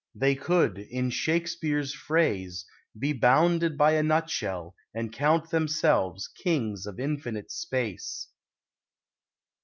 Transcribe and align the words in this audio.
They 0.15 0.33
could, 0.33 0.79
in 0.79 1.11
Shakespeare's 1.11 1.93
phrase, 1.93 2.65
be 2.97 3.13
bounded 3.13 3.77
by 3.77 3.91
a 3.91 4.01
nut 4.01 4.31
shell 4.31 4.73
and 4.95 5.13
count 5.13 5.51
themselves 5.51 6.27
kings 6.27 6.87
of 6.87 6.99
infinite 6.99 7.51
space. 7.51 8.27